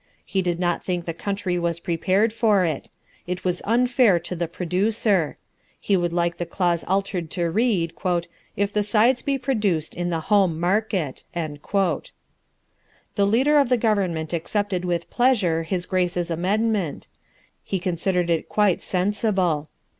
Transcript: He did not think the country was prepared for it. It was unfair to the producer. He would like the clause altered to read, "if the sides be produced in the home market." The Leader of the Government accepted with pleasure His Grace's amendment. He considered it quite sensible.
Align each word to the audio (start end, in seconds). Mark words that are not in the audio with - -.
He 0.25 0.41
did 0.41 0.59
not 0.59 0.83
think 0.83 1.05
the 1.05 1.13
country 1.13 1.59
was 1.59 1.79
prepared 1.79 2.33
for 2.33 2.65
it. 2.65 2.89
It 3.27 3.43
was 3.43 3.61
unfair 3.65 4.17
to 4.21 4.35
the 4.35 4.47
producer. 4.47 5.37
He 5.79 5.95
would 5.95 6.11
like 6.11 6.37
the 6.37 6.45
clause 6.47 6.83
altered 6.87 7.29
to 7.29 7.51
read, 7.51 7.93
"if 8.55 8.73
the 8.73 8.81
sides 8.81 9.21
be 9.21 9.37
produced 9.37 9.93
in 9.93 10.09
the 10.09 10.21
home 10.21 10.59
market." 10.59 11.23
The 11.35 11.61
Leader 13.27 13.59
of 13.59 13.69
the 13.69 13.77
Government 13.77 14.33
accepted 14.33 14.85
with 14.85 15.07
pleasure 15.11 15.61
His 15.61 15.85
Grace's 15.85 16.31
amendment. 16.31 17.05
He 17.63 17.77
considered 17.79 18.31
it 18.31 18.49
quite 18.49 18.81
sensible. 18.81 19.69